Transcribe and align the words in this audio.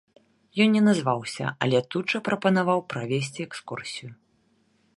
Ён 0.63 0.69
не 0.75 0.79
назваўся, 0.85 1.45
але 1.65 1.81
тут 1.95 2.05
жа 2.15 2.19
прапанаваў 2.29 2.79
правесці 2.95 3.39
экскурсію. 3.51 4.11